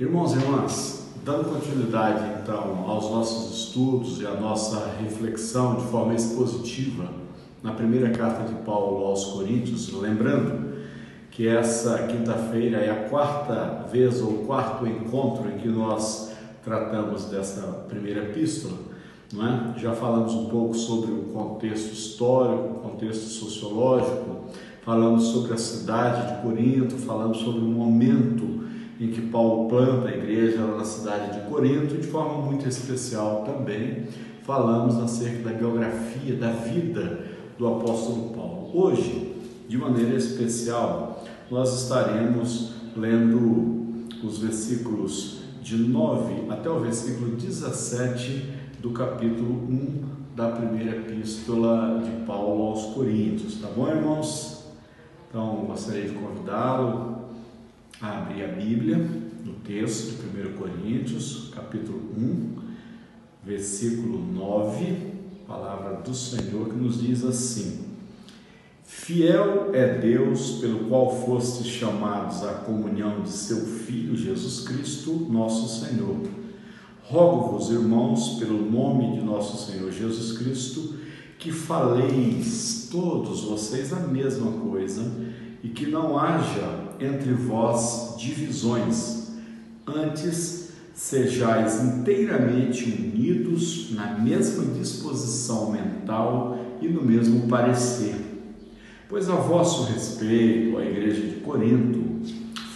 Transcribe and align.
Irmãos 0.00 0.32
e 0.32 0.36
irmãs, 0.36 1.10
dando 1.22 1.52
continuidade 1.52 2.24
então 2.42 2.88
aos 2.88 3.10
nossos 3.10 3.58
estudos 3.58 4.22
e 4.22 4.26
à 4.26 4.32
nossa 4.32 4.90
reflexão 4.98 5.74
de 5.74 5.84
forma 5.88 6.14
expositiva 6.14 7.10
na 7.62 7.72
primeira 7.72 8.08
carta 8.08 8.42
de 8.44 8.54
Paulo 8.62 9.04
aos 9.04 9.26
Coríntios, 9.26 9.92
lembrando 9.92 10.78
que 11.30 11.46
essa 11.46 12.06
quinta-feira 12.06 12.78
é 12.78 12.90
a 12.90 13.08
quarta 13.10 13.86
vez 13.92 14.22
ou 14.22 14.46
quarto 14.46 14.86
encontro 14.86 15.46
em 15.50 15.58
que 15.58 15.68
nós 15.68 16.32
tratamos 16.64 17.26
dessa 17.26 17.60
primeira 17.86 18.22
epístola, 18.22 18.78
não 19.30 19.46
é? 19.46 19.78
Já 19.78 19.92
falamos 19.92 20.32
um 20.32 20.46
pouco 20.46 20.74
sobre 20.74 21.12
o 21.12 21.24
contexto 21.34 21.92
histórico, 21.92 22.78
o 22.78 22.90
contexto 22.90 23.24
sociológico, 23.24 24.46
falamos 24.80 25.24
sobre 25.24 25.52
a 25.52 25.58
cidade 25.58 26.34
de 26.34 26.42
Corinto, 26.42 26.96
falamos 26.96 27.36
sobre 27.38 27.60
o 27.60 27.68
momento 27.68 28.71
em 29.02 29.08
que 29.08 29.20
Paulo 29.22 29.68
planta 29.68 30.08
a 30.08 30.16
igreja 30.16 30.64
na 30.64 30.84
cidade 30.84 31.40
de 31.40 31.50
Corinto, 31.50 31.96
de 31.96 32.06
forma 32.06 32.40
muito 32.40 32.68
especial 32.68 33.42
também 33.44 34.06
falamos 34.42 34.96
acerca 34.96 35.50
da 35.50 35.56
biografia, 35.56 36.36
da 36.36 36.52
vida 36.52 37.26
do 37.58 37.66
apóstolo 37.66 38.30
Paulo. 38.30 38.70
Hoje, 38.72 39.34
de 39.68 39.76
maneira 39.76 40.14
especial, 40.14 41.24
nós 41.50 41.82
estaremos 41.82 42.74
lendo 42.96 44.06
os 44.22 44.38
versículos 44.38 45.42
de 45.60 45.76
9 45.76 46.46
até 46.48 46.70
o 46.70 46.78
versículo 46.78 47.34
17 47.34 48.52
do 48.80 48.90
capítulo 48.90 49.50
1 49.68 50.02
da 50.36 50.48
primeira 50.48 50.96
epístola 50.96 52.00
de 52.04 52.24
Paulo 52.24 52.68
aos 52.68 52.94
Coríntios, 52.94 53.60
tá 53.60 53.68
bom, 53.74 53.88
irmãos? 53.88 54.64
Então, 55.28 55.64
gostaria 55.66 56.04
de 56.04 56.14
convidá-lo 56.14 57.21
a 58.02 58.18
abrir 58.18 58.44
a 58.44 58.48
Bíblia 58.48 58.98
no 59.44 59.52
texto 59.64 60.20
de 60.20 60.48
1 60.48 60.54
Coríntios, 60.54 61.52
capítulo 61.54 62.00
1, 62.18 62.54
versículo 63.46 64.18
9, 64.18 64.96
palavra 65.46 66.00
do 66.02 66.12
Senhor 66.12 66.68
que 66.68 66.74
nos 66.74 67.00
diz 67.00 67.24
assim: 67.24 67.84
Fiel 68.82 69.70
é 69.72 69.98
Deus 69.98 70.58
pelo 70.60 70.88
qual 70.88 71.14
fostes 71.24 71.68
chamados 71.68 72.42
à 72.42 72.54
comunhão 72.54 73.20
de 73.22 73.30
seu 73.30 73.58
Filho 73.58 74.16
Jesus 74.16 74.66
Cristo, 74.66 75.28
nosso 75.30 75.86
Senhor. 75.86 76.16
Rogo-vos, 77.04 77.70
irmãos, 77.70 78.36
pelo 78.40 78.68
nome 78.68 79.16
de 79.16 79.24
nosso 79.24 79.70
Senhor 79.70 79.92
Jesus 79.92 80.38
Cristo, 80.38 80.96
que 81.38 81.52
faleis 81.52 82.88
todos 82.90 83.42
vocês 83.42 83.92
a 83.92 84.00
mesma 84.00 84.50
coisa 84.50 85.04
e 85.62 85.68
que 85.68 85.86
não 85.86 86.18
haja 86.18 86.81
entre 87.00 87.32
vós 87.32 88.14
divisões, 88.18 89.32
antes 89.86 90.70
sejais 90.94 91.82
inteiramente 91.82 92.84
unidos 92.84 93.92
na 93.92 94.18
mesma 94.18 94.64
disposição 94.74 95.72
mental 95.72 96.58
e 96.80 96.88
no 96.88 97.02
mesmo 97.02 97.48
parecer. 97.48 98.14
Pois 99.08 99.28
a 99.28 99.34
vosso 99.34 99.92
respeito, 99.92 100.78
a 100.78 100.84
igreja 100.84 101.20
de 101.20 101.40
Corinto, 101.40 102.02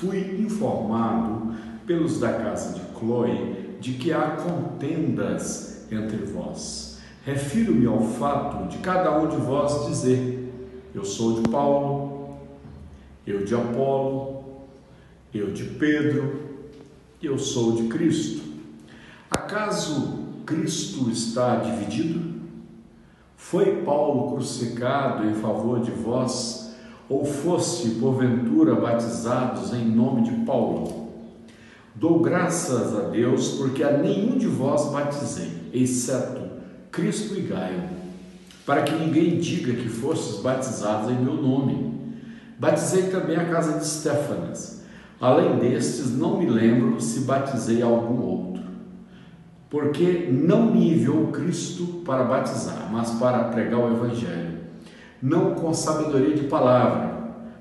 fui 0.00 0.38
informado 0.40 1.54
pelos 1.86 2.18
da 2.18 2.32
casa 2.32 2.74
de 2.74 2.98
Chloe 2.98 3.76
de 3.80 3.92
que 3.94 4.12
há 4.12 4.30
contendas 4.32 5.86
entre 5.90 6.18
vós. 6.18 6.98
Refiro-me 7.24 7.86
ao 7.86 8.00
fato 8.00 8.68
de 8.68 8.78
cada 8.78 9.18
um 9.18 9.28
de 9.28 9.36
vós 9.36 9.86
dizer: 9.86 10.52
Eu 10.94 11.04
sou 11.04 11.40
de 11.40 11.48
Paulo, 11.48 12.05
eu 13.26 13.44
de 13.44 13.54
Apolo, 13.54 14.44
eu 15.34 15.50
de 15.50 15.64
Pedro, 15.64 16.40
eu 17.22 17.38
sou 17.38 17.72
de 17.72 17.88
Cristo. 17.88 18.42
Acaso 19.30 20.20
Cristo 20.46 21.10
está 21.10 21.56
dividido? 21.56 22.36
Foi 23.36 23.82
Paulo 23.82 24.32
crucificado 24.32 25.28
em 25.28 25.34
favor 25.34 25.80
de 25.80 25.90
vós, 25.90 26.74
ou 27.08 27.24
fosse 27.24 27.90
porventura 28.00 28.74
batizados 28.74 29.72
em 29.72 29.84
nome 29.84 30.22
de 30.22 30.44
Paulo? 30.44 31.06
Dou 31.94 32.20
graças 32.20 32.94
a 32.94 33.08
Deus 33.08 33.50
porque 33.50 33.82
a 33.82 33.96
nenhum 33.96 34.36
de 34.36 34.46
vós 34.46 34.92
batizei, 34.92 35.50
exceto 35.72 36.42
Cristo 36.90 37.34
e 37.36 37.42
Gaio, 37.42 37.82
para 38.64 38.82
que 38.82 38.94
ninguém 38.94 39.38
diga 39.38 39.72
que 39.72 39.88
fostes 39.88 40.40
batizados 40.40 41.10
em 41.10 41.18
meu 41.18 41.34
nome. 41.34 42.05
Batizei 42.58 43.04
também 43.10 43.36
a 43.36 43.44
casa 43.44 43.78
de 43.78 43.86
Stefanas. 43.86 44.82
Além 45.20 45.58
destes, 45.58 46.16
não 46.16 46.38
me 46.38 46.46
lembro 46.46 47.00
se 47.00 47.20
batizei 47.20 47.82
algum 47.82 48.20
outro. 48.22 48.62
Porque 49.68 50.28
não 50.30 50.72
me 50.72 50.92
enviou 50.92 51.28
Cristo 51.28 52.02
para 52.04 52.24
batizar, 52.24 52.88
mas 52.90 53.10
para 53.12 53.44
pregar 53.44 53.80
o 53.80 53.92
Evangelho, 53.92 54.58
não 55.20 55.54
com 55.54 55.72
sabedoria 55.74 56.34
de 56.34 56.44
palavra, 56.44 57.16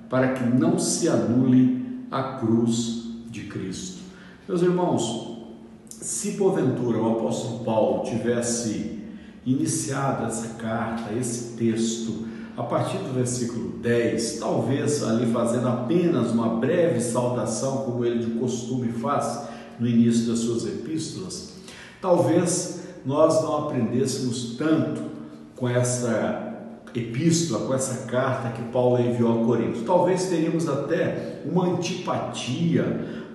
para 0.10 0.34
que 0.34 0.44
não 0.44 0.78
se 0.78 1.10
anule 1.10 2.06
a 2.12 2.38
cruz 2.38 3.06
de 3.30 3.42
Cristo. 3.46 4.04
Meus 4.48 4.62
irmãos, 4.62 5.36
se 5.90 6.34
porventura 6.34 7.00
o 7.00 7.18
apóstolo 7.18 7.64
Paulo 7.64 8.04
tivesse 8.04 9.00
iniciado 9.46 10.26
essa 10.26 10.56
carta, 10.56 11.14
esse 11.14 11.56
texto, 11.58 12.28
a 12.58 12.64
partir 12.64 12.98
do 12.98 13.14
versículo 13.14 13.78
10, 13.80 14.40
talvez 14.40 15.04
ali 15.04 15.26
fazendo 15.32 15.68
apenas 15.68 16.32
uma 16.32 16.56
breve 16.56 17.02
saudação, 17.02 17.78
como 17.80 18.06
ele 18.06 18.26
de 18.26 18.32
costume 18.40 18.92
faz 18.94 19.48
no 19.80 19.88
início 19.88 20.28
das 20.28 20.40
suas 20.40 20.66
epístolas, 20.66 21.56
talvez 22.02 22.84
nós 23.06 23.44
não 23.44 23.66
aprendêssemos 23.66 24.56
tanto 24.58 25.02
com 25.56 25.68
essa 25.68 26.54
epístola, 26.94 27.68
com 27.68 27.74
essa 27.74 28.08
carta 28.08 28.50
que 28.50 28.62
Paulo 28.72 29.00
enviou 29.00 29.42
a 29.42 29.46
Corinto. 29.46 29.82
Talvez 29.82 30.30
teríamos 30.30 30.68
até 30.70 31.42
uma 31.46 31.68
antipatia 31.68 32.84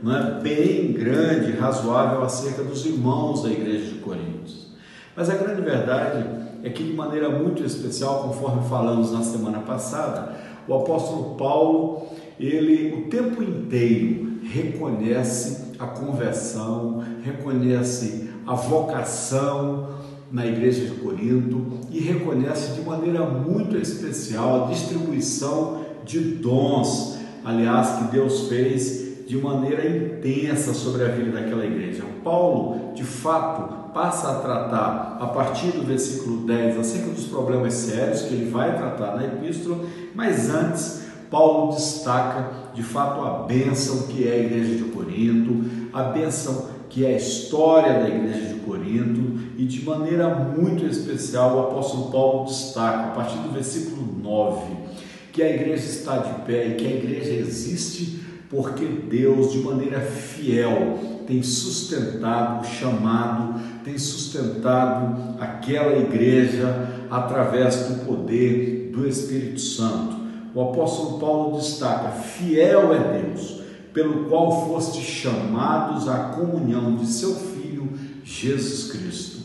né, 0.02 0.40
bem 0.42 0.92
grande, 0.92 1.52
razoável 1.52 2.22
acerca 2.22 2.62
dos 2.62 2.86
irmãos 2.86 3.42
da 3.42 3.50
igreja 3.50 3.92
de 3.92 3.98
Corinto. 3.98 4.50
Mas 5.14 5.28
a 5.28 5.34
grande 5.34 5.60
verdade 5.60 6.49
é 6.62 6.70
que, 6.70 6.82
de 6.82 6.92
maneira 6.92 7.28
muito 7.28 7.64
especial, 7.64 8.24
conforme 8.24 8.68
falamos 8.68 9.12
na 9.12 9.22
semana 9.22 9.60
passada, 9.60 10.36
o 10.68 10.74
apóstolo 10.74 11.34
Paulo, 11.36 12.02
ele 12.38 12.94
o 12.94 13.08
tempo 13.08 13.42
inteiro 13.42 14.40
reconhece 14.42 15.74
a 15.78 15.86
conversão, 15.86 17.02
reconhece 17.22 18.28
a 18.46 18.54
vocação 18.54 19.88
na 20.30 20.46
igreja 20.46 20.84
de 20.84 21.00
Corinto 21.00 21.80
e 21.90 21.98
reconhece 22.00 22.74
de 22.74 22.82
maneira 22.82 23.24
muito 23.24 23.76
especial 23.76 24.64
a 24.64 24.66
distribuição 24.68 25.80
de 26.04 26.20
dons, 26.20 27.18
aliás, 27.44 27.98
que 27.98 28.12
Deus 28.12 28.48
fez 28.48 29.09
de 29.30 29.36
maneira 29.36 29.86
intensa 29.86 30.74
sobre 30.74 31.04
a 31.04 31.08
vida 31.08 31.30
daquela 31.30 31.64
igreja. 31.64 32.02
Paulo, 32.24 32.92
de 32.96 33.04
fato, 33.04 33.92
passa 33.92 34.28
a 34.28 34.34
tratar, 34.40 35.18
a 35.20 35.26
partir 35.28 35.68
do 35.68 35.86
versículo 35.86 36.38
10, 36.38 36.76
acerca 36.76 37.10
dos 37.10 37.26
problemas 37.26 37.74
sérios 37.74 38.22
que 38.22 38.34
ele 38.34 38.50
vai 38.50 38.76
tratar 38.76 39.14
na 39.14 39.24
epístola, 39.24 39.84
mas 40.16 40.50
antes, 40.50 41.02
Paulo 41.30 41.72
destaca 41.72 42.72
de 42.74 42.82
fato 42.82 43.20
a 43.20 43.44
bênção 43.44 44.08
que 44.08 44.26
é 44.26 44.32
a 44.32 44.38
igreja 44.38 44.74
de 44.74 44.90
Corinto, 44.90 45.64
a 45.92 46.02
bênção 46.02 46.68
que 46.88 47.06
é 47.06 47.10
a 47.10 47.16
história 47.16 48.00
da 48.00 48.08
igreja 48.08 48.52
de 48.52 48.60
Corinto, 48.62 49.38
e 49.56 49.64
de 49.64 49.84
maneira 49.84 50.28
muito 50.34 50.84
especial 50.84 51.56
o 51.56 51.60
apóstolo 51.68 52.10
Paulo 52.10 52.46
destaca, 52.46 53.10
a 53.10 53.10
partir 53.10 53.38
do 53.38 53.52
versículo 53.52 54.12
9, 54.24 54.74
que 55.32 55.40
a 55.40 55.48
igreja 55.48 55.84
está 55.84 56.16
de 56.16 56.42
pé 56.42 56.66
e 56.66 56.74
que 56.74 56.84
a 56.84 56.90
igreja 56.90 57.30
existe 57.30 58.28
porque 58.50 58.84
Deus, 58.84 59.52
de 59.52 59.58
maneira 59.60 60.00
fiel, 60.00 60.98
tem 61.24 61.40
sustentado, 61.40 62.66
chamado, 62.66 63.60
tem 63.84 63.96
sustentado 63.96 65.36
aquela 65.40 65.96
igreja 65.96 67.06
através 67.08 67.86
do 67.86 68.04
poder 68.04 68.90
do 68.92 69.06
Espírito 69.06 69.60
Santo. 69.60 70.16
O 70.52 70.60
apóstolo 70.60 71.20
Paulo 71.20 71.58
destaca: 71.58 72.10
fiel 72.10 72.92
é 72.92 73.22
Deus, 73.22 73.62
pelo 73.94 74.24
qual 74.24 74.66
foste 74.66 75.00
chamados 75.00 76.08
à 76.08 76.30
comunhão 76.30 76.96
de 76.96 77.06
seu 77.06 77.36
Filho 77.36 77.88
Jesus 78.24 78.90
Cristo. 78.90 79.40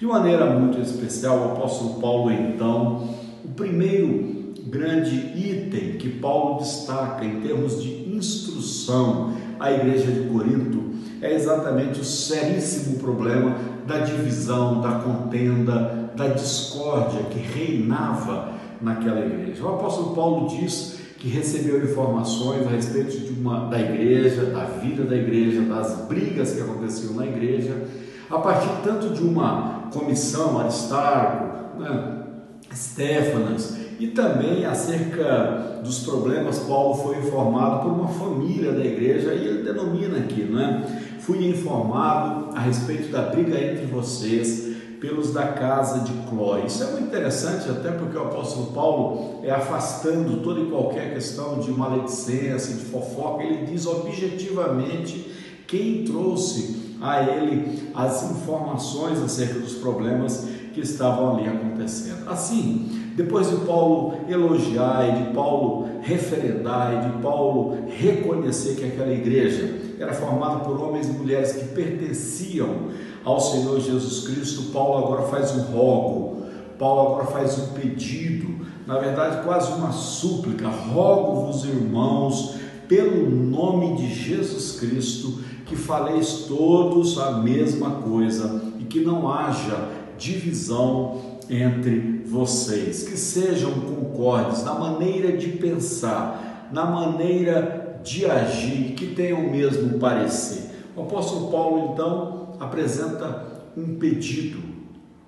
De 0.00 0.06
maneira 0.06 0.46
muito 0.46 0.80
especial, 0.80 1.40
o 1.40 1.52
apóstolo 1.52 2.00
Paulo, 2.00 2.32
então, 2.32 3.16
o 3.44 3.48
primeiro 3.48 4.54
grande 4.66 5.14
item 5.14 5.92
que 5.98 6.08
Paulo 6.08 6.58
destaca 6.58 7.24
em 7.24 7.40
termos 7.40 7.82
de 7.82 8.05
instrução 8.16 9.34
à 9.58 9.72
igreja 9.72 10.10
de 10.10 10.28
Corinto 10.28 10.96
é 11.20 11.34
exatamente 11.34 12.00
o 12.00 12.04
seríssimo 12.04 12.98
problema 12.98 13.56
da 13.86 13.98
divisão, 14.00 14.80
da 14.80 14.98
contenda, 15.00 16.10
da 16.14 16.28
discórdia 16.28 17.22
que 17.30 17.38
reinava 17.38 18.52
naquela 18.80 19.24
igreja. 19.24 19.64
O 19.64 19.68
apóstolo 19.68 20.14
Paulo 20.14 20.48
diz 20.48 20.98
que 21.18 21.28
recebeu 21.28 21.82
informações 21.82 22.66
a 22.66 22.70
respeito 22.70 23.18
de 23.18 23.40
uma, 23.40 23.68
da 23.68 23.80
igreja, 23.80 24.46
da 24.46 24.64
vida 24.64 25.02
da 25.04 25.16
igreja, 25.16 25.62
das 25.62 26.06
brigas 26.06 26.52
que 26.52 26.60
aconteciam 26.60 27.14
na 27.14 27.26
igreja, 27.26 27.86
a 28.28 28.38
partir 28.38 28.68
tanto 28.84 29.10
de 29.10 29.22
uma 29.22 29.88
comissão, 29.92 30.58
Aristarco, 30.58 31.80
né, 31.80 32.22
Stefanas, 32.72 33.85
e 33.98 34.08
também 34.08 34.64
acerca 34.64 35.80
dos 35.82 36.00
problemas, 36.00 36.58
Paulo 36.60 36.94
foi 36.96 37.18
informado 37.18 37.82
por 37.82 37.92
uma 37.92 38.08
família 38.08 38.72
da 38.72 38.84
igreja, 38.84 39.32
e 39.34 39.46
ele 39.46 39.62
denomina 39.62 40.18
aqui, 40.18 40.42
né? 40.42 41.02
Fui 41.20 41.48
informado 41.48 42.50
a 42.54 42.60
respeito 42.60 43.10
da 43.10 43.22
briga 43.22 43.58
entre 43.58 43.86
vocês 43.86 44.76
pelos 45.00 45.32
da 45.32 45.48
casa 45.48 46.00
de 46.00 46.12
Clói. 46.28 46.66
Isso 46.66 46.82
é 46.82 46.90
muito 46.90 47.04
interessante, 47.04 47.68
até 47.68 47.90
porque 47.90 48.16
o 48.16 48.22
apóstolo 48.22 48.72
Paulo 48.72 49.40
é 49.42 49.50
afastando 49.50 50.38
toda 50.38 50.60
e 50.60 50.66
qualquer 50.66 51.12
questão 51.14 51.58
de 51.58 51.70
maledicência, 51.70 52.74
de 52.74 52.84
fofoca, 52.84 53.42
ele 53.42 53.66
diz 53.66 53.86
objetivamente 53.86 55.30
quem 55.66 56.04
trouxe 56.04 56.96
a 57.00 57.22
ele 57.22 57.90
as 57.94 58.30
informações 58.30 59.20
acerca 59.20 59.58
dos 59.58 59.74
problemas 59.74 60.46
que 60.72 60.80
estavam 60.80 61.36
ali 61.36 61.48
acontecendo. 61.48 62.28
Assim, 62.28 62.95
depois 63.16 63.48
de 63.48 63.56
Paulo 63.64 64.18
elogiar 64.28 65.08
e 65.08 65.24
de 65.24 65.32
Paulo 65.32 65.88
referendar 66.02 66.92
e 66.92 67.10
de 67.10 67.22
Paulo 67.22 67.78
reconhecer 67.88 68.76
que 68.76 68.84
aquela 68.84 69.12
igreja 69.12 69.74
era 69.98 70.12
formada 70.12 70.60
por 70.60 70.78
homens 70.80 71.08
e 71.08 71.12
mulheres 71.12 71.52
que 71.52 71.64
pertenciam 71.68 72.90
ao 73.24 73.40
Senhor 73.40 73.80
Jesus 73.80 74.28
Cristo, 74.28 74.70
Paulo 74.70 75.04
agora 75.04 75.22
faz 75.22 75.56
um 75.56 75.62
rogo, 75.62 76.42
Paulo 76.78 77.08
agora 77.08 77.26
faz 77.26 77.58
um 77.58 77.68
pedido, 77.68 78.66
na 78.86 78.98
verdade, 78.98 79.42
quase 79.44 79.72
uma 79.72 79.90
súplica: 79.92 80.68
rogo-vos, 80.68 81.64
irmãos, 81.64 82.56
pelo 82.86 83.28
nome 83.30 83.96
de 83.96 84.14
Jesus 84.14 84.78
Cristo, 84.78 85.40
que 85.64 85.74
faleis 85.74 86.44
todos 86.46 87.18
a 87.18 87.32
mesma 87.38 87.92
coisa 87.92 88.62
e 88.78 88.84
que 88.84 89.00
não 89.00 89.28
haja 89.28 89.88
divisão 90.18 91.35
entre 91.48 92.22
vocês, 92.26 93.04
que 93.04 93.16
sejam 93.16 93.72
concordes 93.72 94.64
na 94.64 94.74
maneira 94.74 95.36
de 95.36 95.48
pensar, 95.48 96.68
na 96.72 96.84
maneira 96.84 98.00
de 98.02 98.26
agir, 98.26 98.94
que 98.94 99.14
tenham 99.14 99.46
o 99.46 99.50
mesmo 99.50 99.98
parecer. 99.98 100.70
O 100.96 101.02
apóstolo 101.02 101.50
Paulo 101.50 101.92
então 101.92 102.56
apresenta 102.58 103.44
um 103.76 103.96
pedido. 103.96 104.58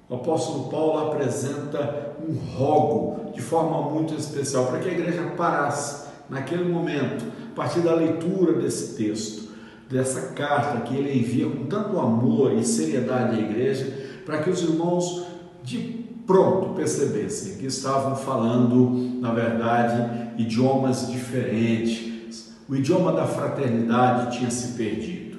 O 0.09 0.15
apóstolo 0.15 0.71
Paulo 0.71 1.11
apresenta 1.11 2.15
um 2.27 2.35
rogo 2.35 3.33
de 3.35 3.43
forma 3.43 3.91
muito 3.91 4.15
especial 4.15 4.67
para 4.67 4.79
que 4.79 4.89
a 4.89 4.93
igreja 4.93 5.23
parasse 5.37 6.09
naquele 6.31 6.65
momento, 6.65 7.25
a 7.53 7.55
partir 7.55 7.81
da 7.81 7.95
leitura 7.95 8.55
desse 8.55 8.97
texto, 8.97 9.49
dessa 9.89 10.33
carta 10.33 10.81
que 10.83 10.97
ele 10.97 11.19
envia 11.19 11.49
com 11.49 11.67
tanto 11.67 11.99
amor 11.99 12.53
e 12.55 12.65
seriedade 12.65 13.37
à 13.37 13.41
igreja, 13.41 13.93
para 14.25 14.39
que 14.39 14.51
os 14.51 14.63
irmãos 14.63 15.27
de 15.69 15.79
pronto 16.27 16.71
percebessem 16.71 17.59
que 17.59 17.67
estavam 17.67 18.17
falando, 18.17 19.21
na 19.21 19.33
verdade, 19.33 20.31
idiomas 20.39 21.11
diferentes. 21.11 22.55
O 22.67 22.75
idioma 22.75 23.13
da 23.13 23.27
fraternidade 23.27 24.39
tinha 24.39 24.51
se 24.51 24.73
perdido. 24.77 25.39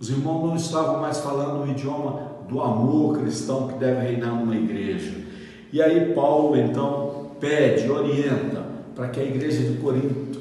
Os 0.00 0.08
irmãos 0.08 0.46
não 0.46 0.56
estavam 0.56 1.00
mais 1.00 1.18
falando 1.18 1.62
o 1.62 1.70
idioma 1.70 2.32
do 2.48 2.60
amor 2.60 3.18
cristão 3.18 3.68
que 3.68 3.78
deve 3.78 4.00
reinar 4.00 4.34
numa 4.34 4.56
igreja. 4.56 5.12
E 5.70 5.82
aí 5.82 6.14
Paulo 6.14 6.56
então 6.56 7.30
pede, 7.38 7.90
orienta 7.90 8.64
para 8.94 9.08
que 9.08 9.20
a 9.20 9.24
igreja 9.24 9.62
de 9.62 9.78
Corinto 9.78 10.40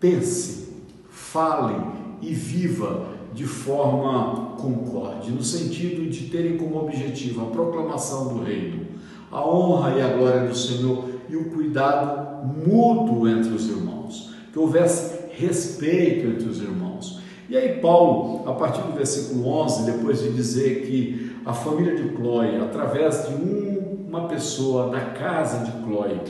pense, 0.00 0.74
fale 1.10 1.76
e 2.20 2.32
viva 2.34 3.11
de 3.34 3.44
forma 3.44 4.56
concorde, 4.60 5.30
no 5.30 5.42
sentido 5.42 6.08
de 6.10 6.26
terem 6.26 6.56
como 6.56 6.78
objetivo 6.78 7.42
a 7.42 7.46
proclamação 7.46 8.28
do 8.28 8.42
reino, 8.42 8.86
a 9.30 9.46
honra 9.46 9.98
e 9.98 10.02
a 10.02 10.08
glória 10.08 10.48
do 10.48 10.54
Senhor 10.54 11.08
e 11.28 11.36
o 11.36 11.46
cuidado 11.46 12.46
mútuo 12.46 13.26
entre 13.28 13.52
os 13.52 13.68
irmãos, 13.68 14.34
que 14.52 14.58
houvesse 14.58 15.22
respeito 15.30 16.26
entre 16.26 16.48
os 16.48 16.60
irmãos. 16.60 17.20
E 17.48 17.56
aí, 17.56 17.80
Paulo, 17.80 18.48
a 18.48 18.54
partir 18.54 18.82
do 18.82 18.92
versículo 18.92 19.48
11, 19.48 19.90
depois 19.90 20.20
de 20.20 20.32
dizer 20.32 20.86
que 20.86 21.32
a 21.44 21.52
família 21.52 21.96
de 21.96 22.10
Clói, 22.10 22.56
através 22.60 23.28
de 23.28 23.34
um, 23.34 24.06
uma 24.08 24.28
pessoa 24.28 24.90
da 24.90 25.00
casa 25.00 25.64
de 25.64 25.72
Clói, 25.82 26.20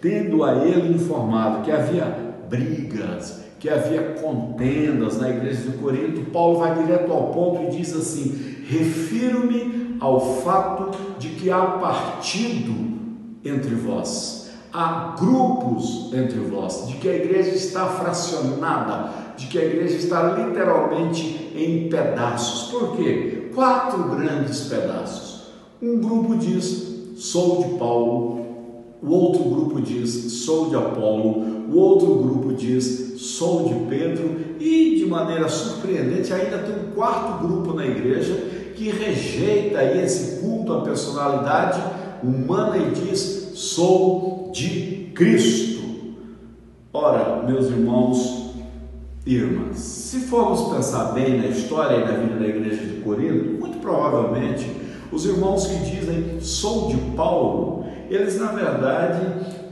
tendo 0.00 0.44
a 0.44 0.64
ele 0.64 0.94
informado 0.94 1.62
que 1.62 1.70
havia 1.70 2.04
brigas, 2.48 3.47
que 3.58 3.68
havia 3.68 4.14
contendas 4.20 5.20
na 5.20 5.30
igreja 5.30 5.70
de 5.70 5.78
Corinto, 5.78 6.30
Paulo 6.30 6.58
vai 6.58 6.74
direto 6.82 7.12
ao 7.12 7.28
ponto 7.28 7.62
e 7.64 7.76
diz 7.76 7.94
assim: 7.94 8.56
refiro-me 8.68 9.96
ao 10.00 10.20
fato 10.42 10.96
de 11.18 11.30
que 11.30 11.50
há 11.50 11.62
partido 11.62 12.72
entre 13.44 13.74
vós, 13.74 14.50
há 14.72 15.16
grupos 15.18 16.12
entre 16.12 16.38
vós, 16.38 16.86
de 16.86 16.94
que 16.94 17.08
a 17.08 17.14
igreja 17.14 17.50
está 17.50 17.86
fracionada, 17.86 19.10
de 19.36 19.46
que 19.46 19.58
a 19.58 19.64
igreja 19.64 19.96
está 19.96 20.34
literalmente 20.38 21.52
em 21.54 21.88
pedaços. 21.88 22.70
Por 22.70 22.96
quê? 22.96 23.50
Quatro 23.54 24.04
grandes 24.04 24.60
pedaços. 24.68 25.48
Um 25.82 26.00
grupo 26.00 26.36
diz: 26.36 27.16
sou 27.16 27.64
de 27.64 27.78
Paulo, 27.78 28.46
o 29.02 29.10
outro 29.10 29.42
grupo 29.42 29.80
diz: 29.80 30.10
sou 30.44 30.68
de 30.68 30.76
Apolo, 30.76 31.57
o 31.68 31.76
outro 31.76 32.14
grupo 32.14 32.54
diz: 32.54 33.14
sou 33.18 33.68
de 33.68 33.74
Pedro, 33.86 34.36
e 34.58 34.96
de 34.96 35.06
maneira 35.06 35.48
surpreendente, 35.48 36.32
ainda 36.32 36.58
tem 36.58 36.74
um 36.74 36.92
quarto 36.92 37.46
grupo 37.46 37.74
na 37.74 37.86
igreja 37.86 38.34
que 38.74 38.90
rejeita 38.90 39.82
esse 39.82 40.40
culto 40.40 40.72
à 40.72 40.80
personalidade 40.82 41.82
humana 42.22 42.76
e 42.78 42.90
diz: 42.90 43.52
sou 43.54 44.50
de 44.52 45.10
Cristo. 45.14 45.78
Ora, 46.92 47.42
meus 47.46 47.66
irmãos 47.66 48.54
e 49.26 49.34
irmãs, 49.34 49.78
se 49.78 50.20
formos 50.20 50.74
pensar 50.74 51.12
bem 51.12 51.38
na 51.38 51.46
história 51.48 51.96
e 51.96 52.04
na 52.04 52.12
vida 52.12 52.38
da 52.38 52.46
igreja 52.46 52.82
de 52.82 53.00
Corinto, 53.00 53.60
muito 53.60 53.78
provavelmente 53.78 54.70
os 55.12 55.26
irmãos 55.26 55.66
que 55.66 55.76
dizem 55.90 56.40
sou 56.40 56.88
de 56.88 56.96
Paulo, 57.14 57.84
eles 58.08 58.38
na 58.38 58.52
verdade 58.52 59.20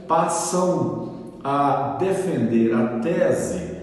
passam 0.07 1.06
a 1.49 1.95
defender 1.97 2.73
a 2.73 2.99
tese 2.99 3.77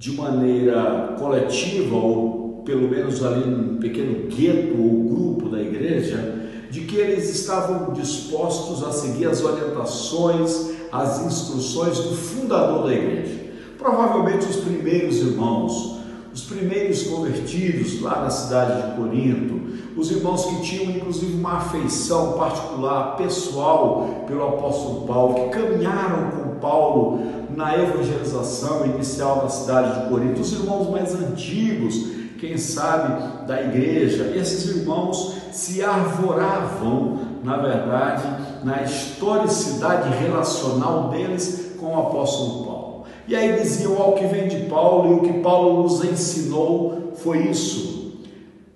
de 0.00 0.10
maneira 0.16 1.14
coletiva, 1.16 1.94
ou 1.94 2.64
pelo 2.66 2.88
menos 2.88 3.24
ali 3.24 3.48
num 3.48 3.76
pequeno 3.76 4.26
gueto 4.26 4.74
ou 4.76 5.04
grupo 5.04 5.48
da 5.48 5.62
igreja, 5.62 6.34
de 6.72 6.80
que 6.80 6.96
eles 6.96 7.32
estavam 7.32 7.92
dispostos 7.92 8.82
a 8.82 8.90
seguir 8.90 9.26
as 9.26 9.44
orientações, 9.44 10.72
as 10.90 11.24
instruções 11.24 11.98
do 11.98 12.16
fundador 12.16 12.88
da 12.88 12.92
igreja. 12.92 13.44
Provavelmente 13.78 14.46
os 14.46 14.56
primeiros 14.56 15.18
irmãos, 15.18 16.00
os 16.34 16.42
primeiros 16.42 17.04
convertidos 17.04 18.00
lá 18.00 18.22
na 18.22 18.30
cidade 18.30 18.90
de 18.90 18.96
Corinto, 18.96 19.60
os 19.96 20.10
irmãos 20.10 20.44
que 20.46 20.60
tinham 20.62 20.96
inclusive 20.96 21.34
uma 21.34 21.58
afeição 21.58 22.32
particular, 22.32 23.16
pessoal, 23.16 24.24
pelo 24.26 24.48
apóstolo 24.48 25.06
Paulo, 25.06 25.34
que 25.34 25.48
caminharam 25.50 26.30
com 26.30 26.58
Paulo 26.58 27.20
na 27.54 27.78
evangelização 27.78 28.84
inicial 28.86 29.42
na 29.42 29.48
cidade 29.48 30.02
de 30.02 30.08
Corinto, 30.08 30.40
os 30.40 30.52
irmãos 30.52 30.90
mais 30.90 31.14
antigos, 31.14 32.12
quem 32.38 32.58
sabe, 32.58 33.46
da 33.46 33.62
igreja, 33.62 34.32
esses 34.36 34.76
irmãos 34.76 35.36
se 35.52 35.82
arvoravam, 35.82 37.18
na 37.44 37.56
verdade, 37.56 38.24
na 38.64 38.82
historicidade 38.82 40.10
relacional 40.18 41.10
deles 41.10 41.76
com 41.78 41.94
o 41.94 42.00
apóstolo 42.00 42.64
Paulo. 42.64 43.04
E 43.28 43.36
aí 43.36 43.60
diziam 43.60 43.96
ao 44.02 44.14
que 44.14 44.26
vem 44.26 44.48
de 44.48 44.68
Paulo, 44.68 45.12
e 45.12 45.14
o 45.14 45.20
que 45.20 45.40
Paulo 45.40 45.84
nos 45.84 46.04
ensinou 46.04 47.12
foi 47.22 47.38
isso 47.46 48.03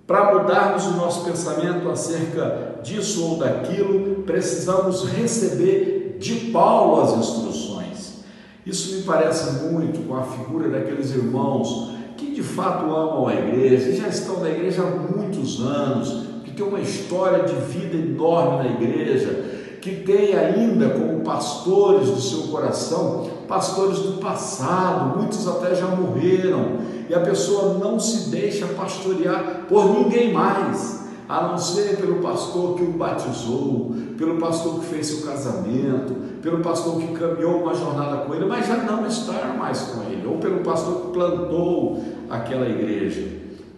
para 0.09 0.33
mudarmos 0.33 0.87
o 0.87 0.93
nosso 0.93 1.23
pensamento 1.23 1.87
acerca 1.87 2.79
disso 2.81 3.23
ou 3.23 3.37
daquilo, 3.37 4.23
precisamos 4.23 5.07
receber 5.07 6.17
de 6.19 6.49
Paulo 6.51 7.03
as 7.03 7.13
instruções. 7.15 8.23
Isso 8.65 8.95
me 8.95 9.03
parece 9.03 9.65
muito 9.65 10.07
com 10.07 10.15
a 10.15 10.23
figura 10.23 10.67
daqueles 10.67 11.11
irmãos 11.11 11.91
que 12.17 12.31
de 12.31 12.41
fato 12.41 12.85
amam 12.85 13.27
a 13.27 13.35
igreja, 13.35 13.93
já 13.93 14.07
estão 14.07 14.39
na 14.39 14.49
igreja 14.49 14.81
há 14.81 14.87
muitos 14.87 15.61
anos, 15.61 16.25
que 16.43 16.53
têm 16.53 16.65
uma 16.65 16.79
história 16.79 17.43
de 17.43 17.53
vida 17.71 17.95
enorme 17.95 18.67
na 18.67 18.81
igreja, 18.81 19.77
que 19.79 19.97
tem 19.97 20.35
ainda 20.35 20.89
como 20.89 21.19
pastores 21.19 22.09
do 22.09 22.19
seu 22.19 22.47
coração, 22.47 23.29
pastores 23.49 23.97
do 23.99 24.19
passado, 24.19 25.17
muitos 25.17 25.47
até 25.47 25.73
já 25.73 25.87
morreram, 25.87 26.77
e 27.09 27.13
a 27.15 27.19
pessoa 27.19 27.79
não 27.79 27.99
se 27.99 28.29
deixa 28.29 28.67
pastorear 28.67 29.65
por 29.67 29.91
ninguém 29.91 30.31
mais, 30.31 30.99
a 31.27 31.47
não 31.47 31.57
ser 31.57 31.97
pelo 31.97 32.21
pastor 32.21 32.75
que 32.75 32.83
o 32.83 32.91
batizou, 32.91 33.95
pelo 34.17 34.37
pastor 34.37 34.79
que 34.79 34.85
fez 34.85 35.07
seu 35.07 35.27
casamento, 35.27 36.13
pelo 36.41 36.59
pastor 36.59 37.01
que 37.01 37.07
caminhou 37.13 37.63
uma 37.63 37.73
jornada 37.73 38.17
com 38.17 38.35
ele, 38.35 38.45
mas 38.45 38.67
já 38.67 38.77
não 38.77 39.05
estar 39.07 39.55
mais 39.57 39.79
com 39.81 40.03
ele, 40.03 40.27
ou 40.27 40.37
pelo 40.37 40.59
pastor 40.59 41.01
que 41.01 41.13
plantou 41.13 42.03
aquela 42.29 42.67
igreja. 42.67 43.27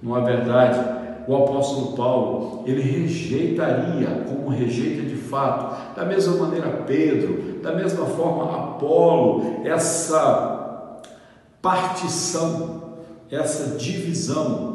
Não 0.04 0.18
é 0.18 0.22
verdade? 0.22 1.01
O 1.28 1.36
apóstolo 1.36 1.96
Paulo, 1.96 2.63
ele 2.66 2.82
rejeitaria, 2.82 4.25
como 4.28 4.50
rejeita 4.50 5.04
de 5.04 5.16
fato, 5.16 5.96
da 5.96 6.04
mesma 6.04 6.36
maneira 6.36 6.84
Pedro, 6.86 7.50
da 7.62 7.74
mesma 7.74 8.06
forma 8.06 8.56
Apolo, 8.56 9.62
essa 9.63 11.00
partição, 11.62 12.82
essa 13.30 13.77
divisão 13.77 14.72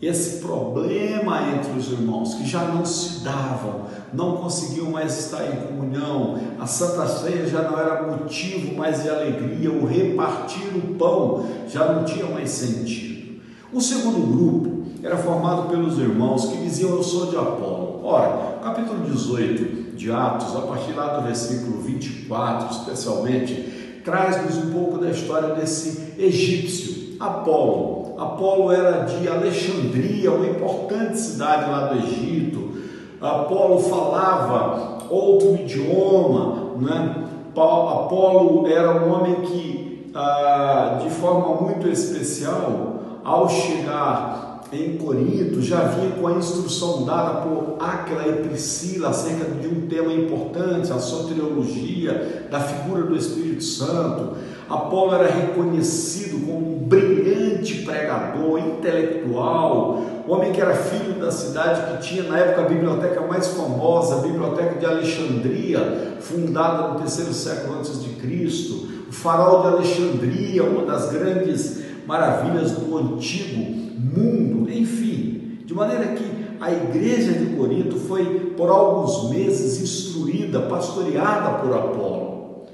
esse 0.00 0.42
problema 0.42 1.54
entre 1.54 1.72
os 1.72 1.90
irmãos 1.90 2.34
que 2.34 2.46
já 2.46 2.64
não 2.64 2.84
se 2.84 3.24
davam, 3.24 3.86
não 4.12 4.36
conseguiam 4.36 4.90
mais 4.90 5.18
estar 5.18 5.46
em 5.46 5.56
comunhão, 5.56 6.38
a 6.60 6.66
Santa 6.66 7.06
Ceia 7.06 7.46
já 7.46 7.62
não 7.62 7.78
era 7.78 8.02
motivo 8.02 8.76
mais 8.76 9.02
de 9.02 9.08
alegria, 9.08 9.72
o 9.72 9.86
repartir 9.86 10.68
o 10.76 10.94
pão 10.96 11.46
já 11.68 11.92
não 11.92 12.04
tinha 12.04 12.26
mais 12.26 12.50
sentido. 12.50 13.40
O 13.72 13.80
segundo 13.80 14.20
grupo 14.26 14.84
era 15.02 15.16
formado 15.16 15.68
pelos 15.70 15.98
irmãos 15.98 16.46
que 16.46 16.58
diziam: 16.58 16.90
Eu 16.90 17.02
sou 17.02 17.26
de 17.26 17.36
Apolo. 17.36 17.85
Ora, 18.08 18.60
capítulo 18.62 19.00
18 19.00 19.96
de 19.96 20.12
Atos, 20.12 20.54
a 20.54 20.60
partir 20.60 20.92
lá 20.92 21.16
do 21.16 21.22
versículo 21.22 21.80
24, 21.80 22.70
especialmente, 22.70 24.00
traz-nos 24.04 24.58
um 24.58 24.70
pouco 24.70 24.98
da 24.98 25.10
história 25.10 25.56
desse 25.56 26.14
egípcio, 26.16 27.16
Apolo 27.18 28.14
Apolo 28.16 28.70
era 28.70 29.06
de 29.06 29.26
Alexandria, 29.26 30.30
uma 30.30 30.46
importante 30.46 31.18
cidade 31.18 31.68
lá 31.68 31.88
do 31.88 31.98
Egito. 31.98 32.76
Apolo 33.20 33.80
falava 33.80 34.98
outro 35.10 35.56
idioma, 35.56 36.76
né? 36.80 37.24
Apolo 37.50 38.68
era 38.68 39.04
um 39.04 39.12
homem 39.12 39.34
que, 39.40 40.12
ah, 40.14 41.00
de 41.02 41.10
forma 41.10 41.60
muito 41.60 41.88
especial, 41.88 43.00
ao 43.24 43.48
chegar 43.48 44.45
em 44.72 44.96
Corinto, 44.96 45.62
já 45.62 45.82
vinha 45.84 46.10
com 46.10 46.26
a 46.26 46.32
instrução 46.32 47.04
dada 47.04 47.40
por 47.42 47.76
Áquila 47.78 48.26
e 48.26 48.48
Priscila 48.48 49.10
acerca 49.10 49.44
de 49.44 49.68
um 49.68 49.86
tema 49.86 50.12
importante, 50.12 50.92
a 50.92 50.98
soteriologia, 50.98 52.46
da 52.50 52.60
figura 52.60 53.02
do 53.02 53.16
Espírito 53.16 53.62
Santo. 53.62 54.36
Apolo 54.68 55.14
era 55.14 55.30
reconhecido 55.30 56.44
como 56.44 56.58
um 56.58 56.78
brilhante 56.80 57.82
pregador, 57.82 58.58
intelectual, 58.58 60.02
homem 60.26 60.52
que 60.52 60.60
era 60.60 60.74
filho 60.74 61.20
da 61.20 61.30
cidade 61.30 61.92
que 61.92 62.08
tinha 62.08 62.24
na 62.24 62.38
época 62.38 62.62
a 62.62 62.68
biblioteca 62.68 63.20
mais 63.20 63.46
famosa, 63.48 64.16
a 64.16 64.18
Biblioteca 64.18 64.74
de 64.80 64.86
Alexandria, 64.86 66.16
fundada 66.18 66.88
no 66.88 66.98
terceiro 66.98 67.32
século 67.32 67.78
antes 67.78 68.02
de 68.02 68.10
Cristo, 68.10 68.88
o 69.08 69.12
farol 69.12 69.62
de 69.62 69.68
Alexandria, 69.68 70.64
uma 70.64 70.84
das 70.84 71.12
grandes 71.12 71.80
maravilhas 72.04 72.72
do 72.72 72.98
antigo 72.98 73.85
mundo, 73.96 74.70
enfim, 74.70 75.60
de 75.64 75.74
maneira 75.74 76.14
que 76.14 76.46
a 76.60 76.70
igreja 76.70 77.32
de 77.32 77.56
Corinto 77.56 77.96
foi 77.98 78.54
por 78.56 78.70
alguns 78.70 79.30
meses 79.30 79.80
instruída, 79.80 80.60
pastoreada 80.62 81.58
por 81.58 81.76
Apolo. 81.76 82.66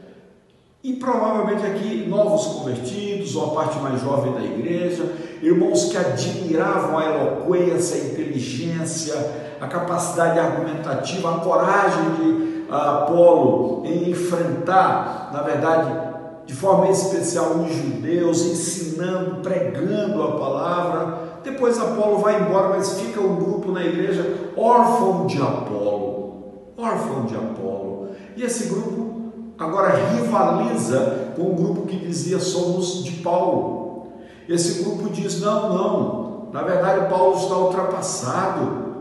E 0.85 0.95
provavelmente 0.95 1.65
aqui 1.65 2.07
novos 2.09 2.45
convertidos, 2.47 3.37
ou 3.37 3.53
a 3.53 3.55
parte 3.55 3.79
mais 3.79 4.01
jovem 4.01 4.33
da 4.33 4.43
igreja, 4.43 5.05
irmãos 5.41 5.85
que 5.85 5.97
admiravam 5.97 6.99
a 6.99 7.05
eloquência, 7.05 8.03
a 8.03 8.07
inteligência, 8.07 9.15
a 9.61 9.67
capacidade 9.69 10.39
argumentativa, 10.39 11.37
a 11.37 11.39
coragem 11.39 12.03
de 12.17 12.53
Apolo 12.69 13.83
em 13.85 14.11
enfrentar, 14.11 15.31
na 15.33 15.43
verdade, 15.43 16.12
de 16.53 16.59
forma 16.59 16.91
especial 16.91 17.53
os 17.53 17.75
judeus, 17.75 18.43
ensinando, 18.43 19.37
pregando 19.37 20.23
a 20.23 20.33
palavra. 20.33 21.19
Depois 21.43 21.81
Apolo 21.81 22.19
vai 22.19 22.43
embora, 22.43 22.69
mas 22.69 23.01
fica 23.01 23.23
um 23.23 23.37
grupo 23.37 23.73
na 23.73 23.83
igreja 23.83 24.53
órfão 24.55 25.27
de 25.27 25.41
Apolo. 25.41 26.75
Órfão 26.77 27.25
de 27.25 27.35
Apolo. 27.35 28.11
E 28.37 28.43
esse 28.43 28.69
grupo 28.69 29.33
agora 29.59 29.95
rivaliza 29.95 31.33
com 31.35 31.53
o 31.53 31.55
grupo 31.55 31.87
que 31.87 31.97
dizia 31.97 32.39
somos 32.39 33.03
de 33.03 33.13
Paulo. 33.23 34.09
Esse 34.47 34.85
grupo 34.85 35.09
diz: 35.09 35.41
não, 35.41 35.73
não, 35.73 36.49
na 36.53 36.63
verdade 36.63 37.09
Paulo 37.09 37.35
está 37.35 37.57
ultrapassado. 37.57 38.92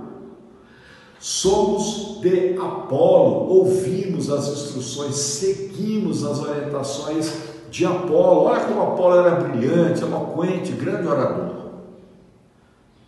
Somos 1.22 2.20
de 2.20 2.58
Apolo, 2.58 3.48
ouvimos 3.48 4.32
as 4.32 4.48
instruções, 4.48 5.14
seguimos 5.14 6.26
as 6.26 6.40
orientações 6.40 7.32
de 7.70 7.86
Apolo. 7.86 8.46
Olha 8.46 8.62
como 8.62 8.82
Apolo 8.82 9.20
era 9.20 9.36
brilhante, 9.36 10.02
eloquente, 10.02 10.72
grande 10.72 11.08
orador. 11.08 11.52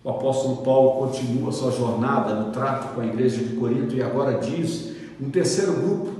O 0.03 0.09
apóstolo 0.11 0.57
Paulo 0.57 1.07
continua 1.07 1.51
sua 1.51 1.71
jornada 1.71 2.35
no 2.35 2.51
trato 2.51 2.93
com 2.93 3.01
a 3.01 3.05
igreja 3.05 3.43
de 3.43 3.55
Corinto 3.55 3.95
e 3.95 4.03
agora 4.03 4.37
diz: 4.37 4.93
um 5.19 5.31
terceiro 5.31 5.73
grupo 5.73 6.11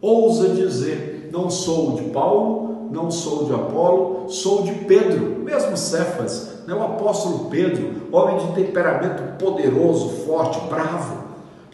ousa 0.00 0.48
dizer: 0.54 1.28
Não 1.30 1.50
sou 1.50 1.96
de 1.96 2.04
Paulo, 2.04 2.88
não 2.90 3.10
sou 3.10 3.44
de 3.44 3.52
Apolo, 3.52 4.30
sou 4.30 4.62
de 4.62 4.72
Pedro, 4.86 5.40
mesmo 5.44 5.76
Cefas, 5.76 6.62
né? 6.66 6.72
o 6.72 6.82
apóstolo 6.82 7.50
Pedro, 7.50 8.08
homem 8.10 8.38
de 8.38 8.54
temperamento 8.54 9.36
poderoso, 9.38 10.24
forte, 10.24 10.58
bravo, 10.70 11.25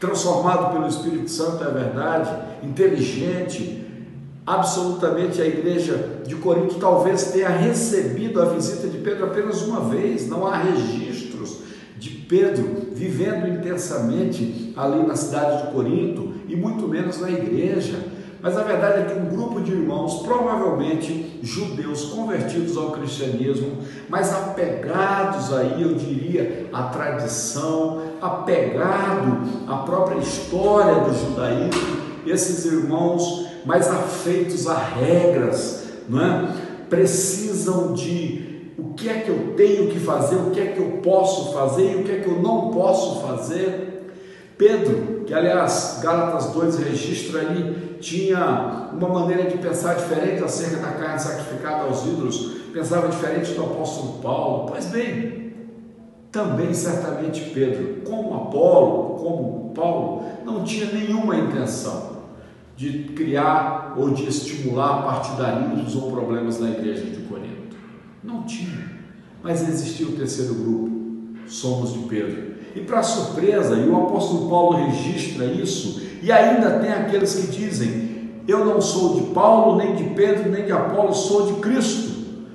transformado 0.03 0.73
pelo 0.73 0.89
Espírito 0.89 1.31
Santo, 1.31 1.63
é 1.63 1.71
verdade, 1.71 2.29
inteligente. 2.65 3.87
Absolutamente 4.45 5.41
a 5.41 5.47
igreja 5.47 6.23
de 6.27 6.35
Corinto 6.35 6.75
talvez 6.75 7.31
tenha 7.31 7.49
recebido 7.49 8.43
a 8.43 8.47
visita 8.47 8.89
de 8.89 8.99
Pedro 8.99 9.27
apenas 9.27 9.63
uma 9.63 9.89
vez, 9.89 10.29
não 10.29 10.45
há 10.45 10.57
registros 10.57 11.59
de 11.97 12.11
Pedro 12.11 12.89
vivendo 12.93 13.47
intensamente 13.47 14.73
ali 14.77 15.07
na 15.07 15.15
cidade 15.15 15.67
de 15.67 15.73
Corinto 15.73 16.33
e 16.49 16.57
muito 16.57 16.89
menos 16.89 17.21
na 17.21 17.31
igreja. 17.31 17.97
Mas 18.43 18.59
a 18.59 18.65
verdade 18.65 19.03
é 19.03 19.05
que 19.05 19.21
um 19.21 19.27
grupo 19.27 19.61
de 19.61 19.71
irmãos, 19.71 20.23
provavelmente 20.23 21.39
judeus 21.45 22.07
convertidos 22.07 22.77
ao 22.77 22.91
cristianismo, 22.91 23.79
mas 24.09 24.33
apegados 24.33 25.53
aí, 25.53 25.81
eu 25.81 25.95
diria, 25.95 26.69
à 26.73 26.83
tradição, 26.89 28.03
apegado 28.23 29.43
à 29.67 29.79
própria 29.79 30.19
história 30.19 31.01
do 31.01 31.13
judaísmo, 31.13 32.03
esses 32.25 32.65
irmãos 32.65 33.49
mais 33.67 33.89
afeitos 33.89 34.69
a 34.69 34.79
regras, 34.79 35.85
não 36.09 36.25
é? 36.25 36.49
precisam 36.89 37.93
de 37.93 38.71
o 38.79 38.95
que 38.95 39.09
é 39.09 39.15
que 39.21 39.29
eu 39.29 39.55
tenho 39.57 39.89
que 39.89 39.99
fazer, 39.99 40.37
o 40.37 40.51
que 40.51 40.61
é 40.61 40.67
que 40.67 40.79
eu 40.79 41.01
posso 41.03 41.53
fazer 41.53 41.93
e 41.93 41.97
o 41.97 42.05
que 42.05 42.13
é 42.13 42.21
que 42.21 42.29
eu 42.29 42.41
não 42.41 42.71
posso 42.71 43.21
fazer. 43.27 44.13
Pedro, 44.57 45.25
que 45.27 45.35
aliás 45.35 46.01
Gálatas 46.03 46.53
2 46.53 46.79
registra 46.79 47.41
aí, 47.41 47.97
tinha 48.01 48.91
uma 48.93 49.09
maneira 49.09 49.51
de 49.51 49.59
pensar 49.59 49.95
diferente 49.95 50.45
acerca 50.45 50.77
da 50.77 50.93
carne 50.93 51.19
sacrificada 51.19 51.85
aos 51.85 52.05
ídolos, 52.05 52.53
pensava 52.73 53.09
diferente 53.09 53.53
do 53.53 53.63
apóstolo 53.63 54.21
Paulo. 54.21 54.67
Pois 54.69 54.87
bem, 54.87 55.52
também 56.33 56.73
certamente 56.73 57.51
Pedro, 57.51 58.01
como 58.09 58.35
Apolo, 58.35 59.17
como 59.17 59.73
Paulo, 59.75 60.25
não 60.45 60.65
tinha 60.65 60.87
nenhuma 60.87 61.37
intenção 61.37 62.13
de 62.75 63.05
criar 63.15 63.95
ou 63.99 64.11
de 64.11 64.27
estimular 64.27 65.03
partidarismos 65.03 65.95
ou 65.95 66.11
problemas 66.11 66.59
na 66.59 66.71
igreja 66.71 67.05
de 67.05 67.19
Corinto. 67.25 67.77
Não 68.25 68.45
tinha. 68.45 68.91
Mas 69.43 69.69
existia 69.69 70.07
o 70.07 70.13
terceiro 70.13 70.55
grupo, 70.55 70.91
somos 71.47 71.93
de 71.93 71.99
Pedro. 72.09 72.53
E 72.75 72.81
para 72.81 73.03
surpresa, 73.03 73.77
e 73.77 73.87
o 73.87 73.97
apóstolo 73.97 74.49
Paulo 74.49 74.87
registra 74.87 75.45
isso, 75.45 76.01
e 76.23 76.33
ainda 76.33 76.79
tem 76.79 76.91
aqueles 76.91 77.35
que 77.35 77.49
dizem: 77.49 78.31
Eu 78.49 78.65
não 78.65 78.81
sou 78.81 79.17
de 79.17 79.35
Paulo, 79.35 79.77
nem 79.77 79.95
de 79.95 80.05
Pedro, 80.15 80.51
nem 80.51 80.65
de 80.65 80.73
Apolo, 80.73 81.13
sou 81.13 81.53
de 81.53 81.61
Cristo. 81.61 82.11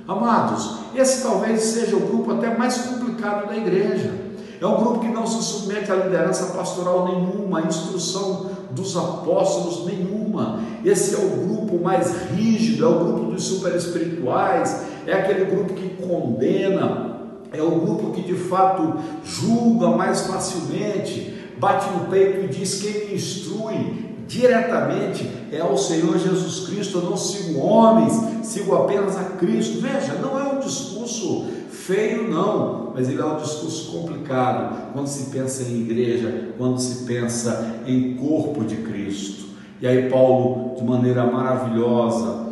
Amados, 0.08 0.78
esse 1.00 1.24
talvez 1.24 1.62
seja 1.62 1.96
o 1.96 2.02
grupo 2.02 2.32
até 2.32 2.56
mais 2.58 2.78
complicado 2.78 3.48
da 3.48 3.56
igreja. 3.56 4.28
É 4.60 4.66
um 4.66 4.78
grupo 4.78 5.00
que 5.00 5.08
não 5.08 5.28
se 5.28 5.42
submete 5.44 5.92
à 5.92 5.96
liderança 5.96 6.58
pastoral 6.58 7.06
nenhuma, 7.06 7.60
à 7.60 7.62
instrução 7.64 8.50
dos 8.72 8.98
apóstolos 8.98 9.86
nenhuma. 9.86 10.60
Esse 10.84 11.14
é 11.14 11.18
o 11.18 11.46
grupo 11.46 11.84
mais 11.84 12.32
rígido, 12.32 12.86
é 12.86 12.88
o 12.88 13.00
grupo 13.00 13.32
dos 13.32 13.44
super 13.44 13.76
espirituais, 13.76 14.84
é 15.06 15.14
aquele 15.14 15.46
grupo 15.46 15.74
que 15.74 15.90
condena, 16.04 17.18
é 17.54 17.62
o 17.62 17.72
grupo 17.80 18.12
que 18.12 18.22
de 18.22 18.34
fato 18.34 18.96
julga 19.24 19.90
mais 19.90 20.22
facilmente, 20.22 21.36
bate 21.60 21.88
no 21.92 22.06
peito 22.06 22.46
e 22.46 22.48
diz: 22.48 22.82
quem 22.82 23.08
me 23.08 23.14
instrui 23.14 24.07
diretamente 24.28 25.30
é 25.52 25.60
ao 25.60 25.78
Senhor 25.78 26.18
Jesus 26.20 26.68
Cristo. 26.68 27.00
Eu 27.00 27.10
não 27.10 27.18
sigo 27.18 27.60
homens, 27.60 28.46
sigo 28.46 28.76
apenas 28.76 29.18
a 29.18 29.24
Cristo. 29.24 29.80
Veja, 29.80 30.14
não 30.22 30.40
é 30.40 30.44
um 30.54 30.60
discurso 30.60 31.46
feio, 31.72 32.30
não, 32.30 32.92
mas 32.94 33.08
ele 33.08 33.22
é 33.22 33.26
um 33.26 33.38
discurso 33.38 33.92
complicado 33.92 34.92
quando 34.92 35.08
se 35.08 35.30
pensa 35.30 35.64
em 35.64 35.82
igreja, 35.82 36.50
quando 36.58 36.80
se 36.80 37.06
pensa 37.06 37.76
em 37.86 38.16
corpo 38.16 38.66
de 38.66 38.76
Cristo. 38.78 39.48
E 39.82 39.88
aí, 39.88 40.10
Paulo, 40.10 40.76
de 40.76 40.84
maneira 40.84 41.26
maravilhosa, 41.26 42.48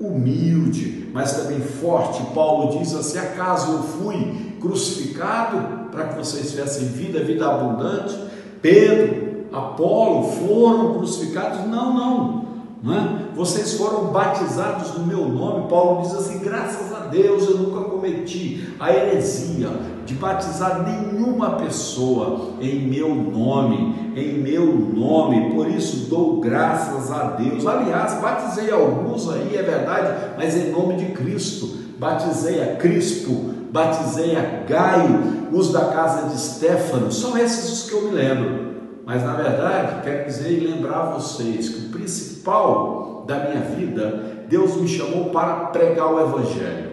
humilde, 0.00 1.08
mas 1.12 1.36
também 1.36 1.60
forte, 1.60 2.22
Paulo 2.34 2.78
diz 2.78 2.94
assim: 2.94 3.18
acaso 3.18 3.72
eu 3.72 3.82
fui 3.82 4.54
crucificado 4.60 5.90
para 5.90 6.08
que 6.08 6.18
vocês 6.18 6.50
tivessem 6.50 6.86
vida, 6.88 7.22
vida 7.22 7.46
abundante? 7.46 8.16
Pedro, 8.62 9.19
Apolo 9.52 10.24
foram 10.24 10.94
crucificados? 10.94 11.66
Não, 11.66 11.94
não. 11.94 12.44
não 12.82 12.94
é? 12.94 13.20
Vocês 13.34 13.74
foram 13.74 14.06
batizados 14.06 14.94
no 14.94 15.06
meu 15.06 15.28
nome. 15.28 15.68
Paulo 15.68 16.02
diz 16.02 16.14
assim: 16.14 16.38
graças 16.38 16.92
a 16.92 17.06
Deus 17.06 17.48
eu 17.48 17.58
nunca 17.58 17.88
cometi 17.88 18.74
a 18.78 18.92
heresia 18.92 19.68
de 20.06 20.14
batizar 20.14 20.82
nenhuma 20.82 21.50
pessoa 21.52 22.50
em 22.60 22.88
meu 22.88 23.14
nome, 23.14 24.12
em 24.16 24.34
meu 24.38 24.66
nome, 24.66 25.54
por 25.54 25.68
isso 25.68 26.08
dou 26.08 26.40
graças 26.40 27.10
a 27.12 27.30
Deus. 27.30 27.66
Aliás, 27.66 28.20
batizei 28.20 28.70
alguns 28.70 29.28
aí, 29.30 29.56
é 29.56 29.62
verdade, 29.62 30.34
mas 30.36 30.56
em 30.56 30.70
nome 30.70 30.96
de 30.96 31.06
Cristo. 31.12 31.78
Batizei 31.98 32.62
a 32.62 32.76
Crispo, 32.76 33.52
batizei 33.70 34.34
a 34.34 34.64
Gaio, 34.66 35.48
os 35.52 35.70
da 35.70 35.86
casa 35.86 36.28
de 36.28 36.40
Stefano, 36.40 37.12
são 37.12 37.36
esses 37.36 37.70
os 37.70 37.90
que 37.90 37.94
eu 37.94 38.02
me 38.04 38.10
lembro. 38.12 38.79
Mas 39.04 39.22
na 39.24 39.34
verdade, 39.34 40.02
quero 40.02 40.26
dizer 40.26 40.50
e 40.50 40.66
lembrar 40.66 41.12
vocês 41.12 41.68
que 41.68 41.86
o 41.86 41.88
principal 41.90 43.24
da 43.26 43.48
minha 43.48 43.60
vida, 43.60 44.46
Deus 44.48 44.76
me 44.76 44.88
chamou 44.88 45.30
para 45.30 45.66
pregar 45.66 46.12
o 46.12 46.20
Evangelho. 46.20 46.90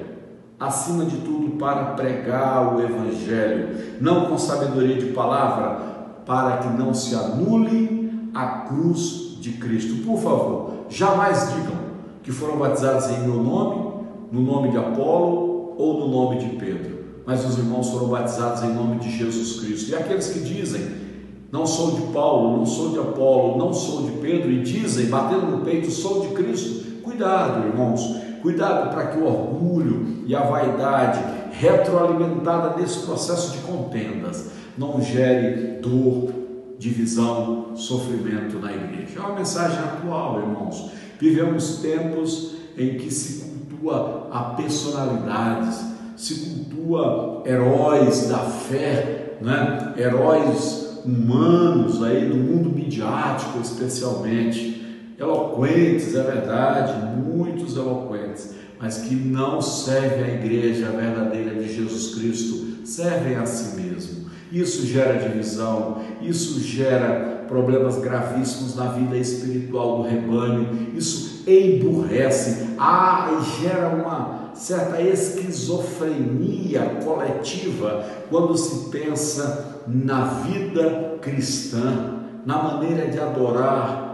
Acima 0.60 1.06
de 1.06 1.18
tudo, 1.18 1.58
para 1.58 1.94
pregar 1.94 2.76
o 2.76 2.82
Evangelho, 2.82 3.78
não 4.02 4.26
com 4.26 4.38
sabedoria 4.38 4.96
de 4.96 5.08
palavra, 5.08 5.80
para 6.26 6.58
que 6.58 6.68
não 6.70 6.94
se 6.94 7.16
anule 7.16 8.30
a 8.34 8.46
cruz 8.68 9.38
de 9.40 9.54
Cristo. 9.54 10.04
Por 10.04 10.18
favor, 10.20 10.74
jamais 10.90 11.54
digam 11.54 11.78
que 12.24 12.32
foram 12.32 12.58
batizados 12.58 13.08
em 13.10 13.20
meu 13.22 13.42
nome, 13.42 14.04
no 14.32 14.42
nome 14.42 14.72
de 14.72 14.78
Apolo 14.78 15.76
ou 15.78 16.00
no 16.00 16.08
nome 16.08 16.40
de 16.40 16.58
Pedro, 16.58 17.06
mas 17.26 17.46
os 17.46 17.58
irmãos 17.58 17.90
foram 17.90 18.08
batizados 18.08 18.64
em 18.64 18.74
nome 18.74 19.00
de 19.00 19.16
Jesus 19.16 19.60
Cristo. 19.60 19.92
E 19.92 19.96
aqueles 19.96 20.28
que 20.30 20.40
dizem 20.40 21.07
não 21.51 21.66
sou 21.66 21.92
de 21.92 22.01
Paulo, 22.13 22.58
não 22.58 22.66
sou 22.66 22.89
de 22.89 23.00
Apolo, 23.00 23.58
não 23.58 23.74
sou 23.74 24.04
de 24.04 24.12
Pedro, 24.18 24.51
e 24.51 24.62
dizem, 24.62 25.06
batendo 25.06 25.46
no 25.46 25.63
peito, 25.63 25.89
sou 25.89 26.22
de 26.22 26.34
Cristo. 26.34 27.01
Cuidado, 27.01 27.68
irmãos, 27.68 28.18
cuidado 28.42 28.94
para 28.94 29.08
que 29.08 29.18
o 29.18 29.25
orgulho 29.25 30.24
e 30.25 30.36
a 30.36 30.42
vaidade, 30.42 31.20
retroalimentada 31.51 32.75
nesse 32.80 33.00
processo 33.06 33.54
de 33.54 33.60
contendas, 33.60 34.50
não 34.77 35.01
gere 35.01 35.80
dor, 35.80 36.32
divisão, 36.77 37.75
sofrimento 37.75 38.60
na 38.60 38.74
igreja. 38.74 39.18
É 39.18 39.20
uma 39.22 39.36
mensagem 39.36 39.80
atual, 39.80 40.39
irmãos. 40.39 40.92
Vivemos 41.20 41.77
tempos 41.77 42.56
em 42.77 42.98
que 42.98 43.12
se 43.12 43.46
cultua 43.46 44.27
a 44.32 44.44
personalidades, 44.56 45.82
se 46.16 46.36
cultua 46.36 47.42
heróis 47.46 48.27
da 48.27 48.39
fé, 48.39 49.38
né? 49.42 49.94
heróis 49.98 50.87
humanos 51.08 52.04
aí 52.04 52.28
no 52.28 52.36
mundo 52.36 52.70
midiático 52.70 53.60
especialmente, 53.62 54.86
eloquentes, 55.18 56.14
é 56.14 56.22
verdade, 56.22 56.94
muitos 57.16 57.78
eloquentes, 57.78 58.52
mas 58.80 58.98
que 59.00 59.16
não 59.16 59.62
servem 59.62 60.24
à 60.24 60.34
igreja 60.36 60.90
verdadeira 60.90 61.56
de 61.56 61.74
Jesus 61.74 62.14
Cristo, 62.16 62.86
servem 62.86 63.36
a 63.38 63.46
si 63.46 63.80
mesmo. 63.80 64.28
Isso 64.52 64.86
gera 64.86 65.18
divisão, 65.18 66.02
isso 66.22 66.60
gera 66.60 67.46
problemas 67.48 67.98
gravíssimos 67.98 68.76
na 68.76 68.92
vida 68.92 69.18
espiritual 69.18 70.04
do 70.04 70.10
rebanho, 70.10 70.90
isso 70.96 71.44
emburrece, 71.48 72.76
ah, 72.78 73.42
gera 73.60 73.90
uma 73.90 74.52
certa 74.54 75.02
esquizofrenia 75.02 76.98
coletiva 77.04 78.06
quando 78.30 78.58
se 78.58 78.90
pensa 78.90 79.77
na 79.88 80.24
vida 80.25 81.17
cristã, 81.21 82.15
na 82.45 82.62
maneira 82.62 83.08
de 83.08 83.19
adorar, 83.19 84.08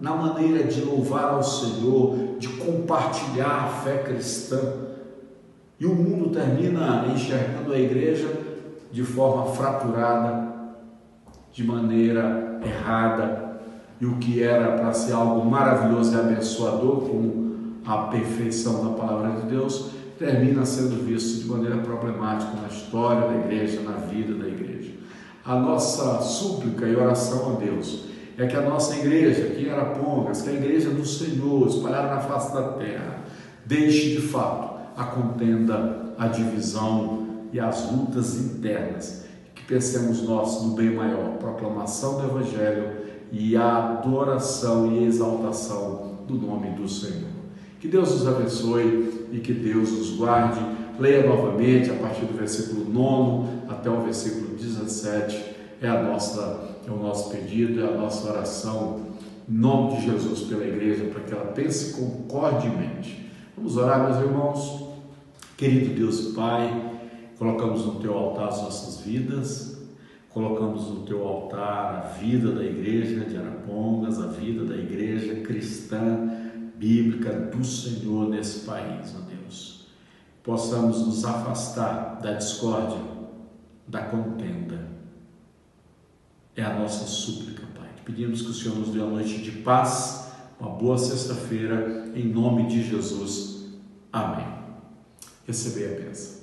na 0.00 0.14
maneira 0.14 0.64
de 0.64 0.80
louvar 0.82 1.34
ao 1.34 1.42
Senhor, 1.42 2.36
de 2.38 2.48
compartilhar 2.48 3.64
a 3.64 3.68
fé 3.68 3.98
cristã. 3.98 4.60
E 5.78 5.86
o 5.86 5.94
mundo 5.94 6.30
termina 6.30 7.06
enxergando 7.14 7.72
a 7.72 7.78
igreja 7.78 8.28
de 8.90 9.02
forma 9.02 9.46
fraturada, 9.52 10.46
de 11.52 11.64
maneira 11.64 12.60
errada, 12.64 13.46
e 14.00 14.06
o 14.06 14.16
que 14.16 14.42
era 14.42 14.76
para 14.76 14.92
ser 14.92 15.12
algo 15.12 15.48
maravilhoso 15.48 16.14
e 16.14 16.20
abençoador, 16.20 17.00
como 17.00 17.46
a 17.84 18.08
perfeição 18.08 18.84
da 18.84 18.96
palavra 18.96 19.40
de 19.40 19.46
Deus, 19.46 19.90
termina 20.18 20.64
sendo 20.64 21.04
visto 21.04 21.42
de 21.42 21.48
maneira 21.48 21.78
problemática 21.78 22.52
na 22.60 22.68
história 22.68 23.28
da 23.28 23.34
igreja, 23.36 23.80
na 23.82 23.92
vida 23.92 24.34
da 24.34 24.48
igreja. 24.48 24.95
A 25.46 25.54
nossa 25.54 26.20
súplica 26.22 26.86
e 26.86 26.96
oração 26.96 27.52
a 27.52 27.60
Deus 27.60 28.06
é 28.36 28.48
que 28.48 28.56
a 28.56 28.62
nossa 28.62 28.96
igreja, 28.96 29.46
aqui 29.46 29.66
em 29.66 29.70
Arapongas, 29.70 30.42
que 30.42 30.50
a 30.50 30.54
igreja 30.54 30.90
do 30.90 31.06
Senhor, 31.06 31.68
espalhada 31.68 32.16
na 32.16 32.20
face 32.20 32.52
da 32.52 32.72
terra, 32.72 33.20
deixe 33.64 34.16
de 34.16 34.22
fato 34.22 34.76
a 34.96 35.04
contenda, 35.04 36.14
a 36.18 36.26
divisão 36.26 37.28
e 37.52 37.60
as 37.60 37.92
lutas 37.92 38.34
internas. 38.34 39.24
Que 39.54 39.62
pensemos 39.62 40.20
nós 40.22 40.62
no 40.64 40.74
bem 40.74 40.90
maior, 40.90 41.36
proclamação 41.38 42.20
do 42.20 42.26
Evangelho 42.26 42.96
e 43.30 43.56
a 43.56 43.98
adoração 43.98 44.90
e 44.90 45.04
exaltação 45.04 46.18
do 46.26 46.34
nome 46.34 46.70
do 46.70 46.88
Senhor. 46.88 47.35
Que 47.86 47.92
Deus 47.92 48.10
nos 48.10 48.26
abençoe 48.26 49.28
e 49.32 49.38
que 49.38 49.52
Deus 49.52 49.92
nos 49.92 50.16
guarde. 50.16 50.58
Leia 50.98 51.24
novamente 51.24 51.88
a 51.88 51.94
partir 51.94 52.24
do 52.24 52.36
versículo 52.36 52.84
9 52.84 53.48
até 53.68 53.88
o 53.88 54.00
versículo 54.00 54.56
17. 54.56 55.54
É, 55.80 55.88
a 55.88 56.02
nossa, 56.02 56.80
é 56.84 56.90
o 56.90 56.96
nosso 56.96 57.30
pedido, 57.30 57.80
é 57.80 57.86
a 57.86 57.96
nossa 57.96 58.28
oração 58.28 59.02
em 59.48 59.54
nome 59.56 59.98
de 59.98 60.06
Jesus 60.06 60.48
pela 60.48 60.66
igreja, 60.66 61.04
para 61.04 61.20
que 61.20 61.32
ela 61.32 61.52
pense 61.52 61.92
concordemente. 61.92 63.30
Vamos 63.56 63.76
orar, 63.76 64.02
meus 64.02 64.20
irmãos. 64.20 64.88
Querido 65.56 65.94
Deus 65.94 66.32
Pai, 66.34 66.90
colocamos 67.38 67.86
no 67.86 68.00
teu 68.00 68.14
altar 68.14 68.48
as 68.48 68.62
nossas 68.62 69.06
vidas, 69.06 69.80
colocamos 70.30 70.88
no 70.88 71.02
teu 71.02 71.24
altar 71.24 72.02
a 72.04 72.18
vida 72.18 72.50
da 72.50 72.64
igreja 72.64 73.20
de 73.20 73.36
Arapongas, 73.36 74.18
a 74.18 74.26
vida 74.26 74.64
da 74.64 74.74
igreja 74.74 75.36
cristã 75.42 76.35
bíblica 76.76 77.32
do 77.32 77.64
Senhor 77.64 78.28
nesse 78.28 78.60
país, 78.60 79.14
ó 79.16 79.20
Deus. 79.28 79.86
Possamos 80.42 81.06
nos 81.06 81.24
afastar 81.24 82.20
da 82.20 82.34
discórdia, 82.34 83.00
da 83.86 84.02
contenda. 84.02 84.86
É 86.54 86.62
a 86.62 86.78
nossa 86.78 87.04
súplica, 87.04 87.66
Pai. 87.74 87.88
Pedimos 88.04 88.42
que 88.42 88.50
o 88.50 88.54
Senhor 88.54 88.78
nos 88.78 88.90
dê 88.90 89.00
uma 89.00 89.12
noite 89.12 89.38
de 89.38 89.50
paz, 89.50 90.32
uma 90.60 90.70
boa 90.70 90.96
sexta-feira, 90.96 92.10
em 92.14 92.28
nome 92.28 92.66
de 92.68 92.82
Jesus. 92.82 93.66
Amém. 94.12 94.46
Receber 95.46 95.96
a 95.96 96.04
bênção. 96.04 96.36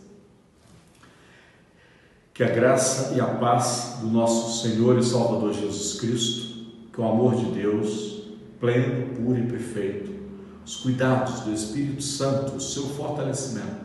Que 2.34 2.44
a 2.44 2.50
graça 2.50 3.14
e 3.16 3.22
a 3.22 3.26
paz 3.36 4.00
do 4.02 4.08
nosso 4.08 4.64
Senhor 4.64 4.98
e 4.98 5.04
Salvador 5.04 5.54
Jesus 5.54 6.00
Cristo, 6.00 6.66
que 6.92 7.00
o 7.00 7.08
amor 7.08 7.36
de 7.36 7.46
Deus, 7.46 8.24
pleno, 8.60 9.16
puro 9.16 9.40
e 9.40 9.48
perfeito, 9.48 10.13
os 10.66 10.78
cuidados 10.78 11.42
do 11.42 11.54
Espírito 11.54 12.02
Santo, 12.02 12.56
o 12.56 12.62
seu 12.62 12.84
fortalecimento 12.90 13.84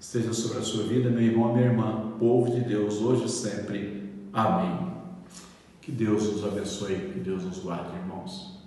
esteja 0.00 0.32
sobre 0.32 0.58
a 0.58 0.62
sua 0.62 0.84
vida, 0.84 1.10
meu 1.10 1.22
irmão, 1.22 1.52
minha 1.52 1.66
irmã, 1.66 2.12
povo 2.18 2.52
de 2.52 2.60
Deus, 2.60 2.96
hoje 2.96 3.24
e 3.24 3.28
sempre. 3.28 4.12
Amém. 4.32 4.88
Que 5.80 5.90
Deus 5.90 6.24
nos 6.24 6.44
abençoe, 6.44 7.12
que 7.12 7.20
Deus 7.20 7.44
nos 7.44 7.58
guarde, 7.58 7.96
irmãos. 7.96 8.57